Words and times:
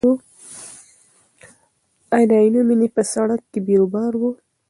ایا 2.15 2.25
د 2.29 2.31
عینومېنې 2.41 2.87
په 2.95 3.01
سړک 3.13 3.41
کې 3.51 3.59
بیروبار 3.67 4.13
و؟ 4.17 4.21